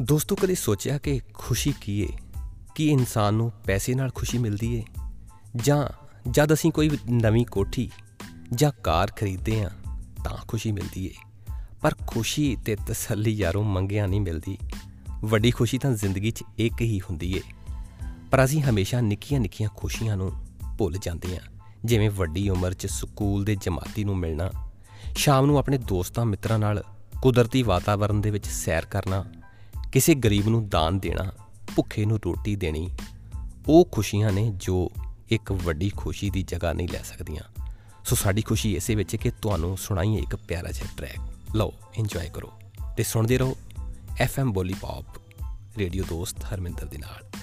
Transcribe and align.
ਦੋਸਤੋ, 0.00 0.36
ਕਦੇ 0.36 0.54
ਸੋਚਿਆ 0.54 0.98
ਕਿ 0.98 1.20
ਖੁਸ਼ੀ 1.34 1.74
ਕੀ 1.80 2.00
ਏ? 2.00 2.08
ਕੀ 2.74 2.88
ਇਨਸਾਨ 2.88 3.34
ਨੂੰ 3.34 3.52
ਪੈਸੇ 3.64 3.94
ਨਾਲ 3.94 4.10
ਖੁਸ਼ੀ 4.14 4.38
ਮਿਲਦੀ 4.38 4.74
ਏ? 4.74 4.84
ਜਾਂ 5.56 5.88
ਜਦ 6.30 6.52
ਅਸੀਂ 6.52 6.72
ਕੋਈ 6.72 6.98
ਨਵੀਂ 7.10 7.46
ਕੋਠੀ 7.46 7.90
ਜਾਂ 8.52 8.72
ਕਾਰ 8.84 9.10
ਖਰੀਦਦੇ 9.10 9.64
ਹਾਂ 9.64 9.70
ਤਾਂ 10.24 10.36
ਖੁਸ਼ੀ 10.48 10.72
ਮਿਲਦੀ 10.72 11.06
ਏ। 11.06 11.10
ਪਰ 11.80 11.94
ਖੁਸ਼ੀ 12.06 12.56
ਤੇ 12.56 12.76
ਤਸੱਲੀ 12.76 13.30
ਯਾਰੋਂ 13.30 13.64
ਮੰਗਿਆ 13.64 14.06
ਨਹੀਂ 14.06 14.20
ਮਿਲਦੀ। 14.20 14.58
ਵੱਡੀ 15.20 15.50
ਖੁਸ਼ੀ 15.50 15.78
ਤਾਂ 15.78 15.90
ਜ਼ਿੰਦਗੀ 15.90 16.30
'ਚ 16.30 16.44
ਇੱਕ 16.58 16.80
ਹੀ 16.80 17.00
ਹੁੰਦੀ 17.00 17.36
ਏ। 17.36 17.40
ਪਰ 18.30 18.44
ਅਸੀਂ 18.44 18.62
ਹਮੇਸ਼ਾ 18.62 19.00
ਨਿੱਕੀਆਂ-ਨਿੱਕੀਆਂ 19.00 19.68
ਖੁਸ਼ੀਆਂ 19.76 20.16
ਨੂੰ 20.16 20.32
ਭੁੱਲ 20.78 20.98
ਜਾਂਦੇ 20.98 21.36
ਹਾਂ 21.36 21.58
ਜਿਵੇਂ 21.84 22.10
ਵੱਡੀ 22.10 22.48
ਉਮਰ 22.48 22.74
'ਚ 22.74 22.86
ਸਕੂਲ 22.86 23.44
ਦੇ 23.44 23.56
ਜਮਾਤੀ 23.56 24.04
ਨੂੰ 24.04 24.16
ਮਿਲਣਾ, 24.16 24.50
ਸ਼ਾਮ 25.16 25.46
ਨੂੰ 25.46 25.58
ਆਪਣੇ 25.58 25.78
ਦੋਸਤਾਂ 25.78 26.26
ਮਿੱਤਰਾਂ 26.26 26.58
ਨਾਲ 26.58 26.84
ਕੁਦਰਤੀ 27.22 27.62
ਵਾਤਾਵਰਣ 27.62 28.14
ਦੇ 28.14 28.30
ਵਿੱਚ 28.30 28.46
ਸੈਰ 28.46 28.84
ਕਰਨਾ 28.84 29.24
ਕਿਸੇ 29.92 30.14
ਗਰੀਬ 30.14 30.48
ਨੂੰ 30.48 30.68
ਦਾਨ 30.68 30.98
ਦੇਣਾ, 30.98 31.32
ਭੁੱਖੇ 31.76 32.04
ਨੂੰ 32.04 32.20
ਰੋਟੀ 32.24 32.56
ਦੇਣੀ, 32.56 32.90
ਉਹ 33.68 33.88
ਖੁਸ਼ੀਆਂ 33.92 34.32
ਨੇ 34.32 34.52
ਜੋ 34.56 34.90
ਇੱਕ 35.28 35.52
ਵੱਡੀ 35.52 35.90
ਖੁਸ਼ੀ 35.96 36.30
ਦੀ 36.30 36.42
ਜਗ੍ਹਾ 36.42 36.72
ਨਹੀਂ 36.72 36.88
ਲੈ 36.88 37.02
ਸਕਦੀਆਂ। 37.02 37.62
ਸੋ 38.04 38.16
ਸਾਡੀ 38.16 38.42
ਖੁਸ਼ੀ 38.42 38.76
ਇਸੇ 38.76 38.94
ਵਿੱਚ 38.94 39.16
ਕਿ 39.16 39.30
ਤੁਹਾਨੂੰ 39.30 39.78
ਸੁਣਾਈਏ 39.78 40.18
ਇੱਕ 40.18 40.36
ਪਿਆਰਾ 40.36 40.70
ਜਿਹਾ 40.70 40.86
ਟਰੈਕ 40.96 41.20
ਲਓ 41.56 41.72
ਇੰਜੋਏ 41.94 42.30
ਕਰੋ 42.34 42.52
ਤੇ 42.96 43.02
ਸੁਣਦੇ 43.02 43.38
ਰਹੋ 43.38 43.56
ਐਫਐਮ 44.18 44.52
ਬੋਲੀ 44.52 44.74
ਪੌਪ 44.74 45.04
ਰੇਡੀਓ 45.78 46.04
ਦੋਸਤ 46.08 46.44
ਹਰਮਿੰਦਰ 46.44 46.86
ਦੇ 46.86 46.98
ਨਾਲ। 46.98 47.39